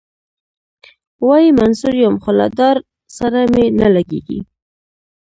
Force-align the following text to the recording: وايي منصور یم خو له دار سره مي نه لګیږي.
وايي 1.27 1.49
منصور 1.59 1.93
یم 2.03 2.15
خو 2.23 2.31
له 2.39 2.47
دار 2.59 2.75
سره 3.17 3.39
مي 3.53 3.65
نه 3.79 3.87
لګیږي. 3.95 4.39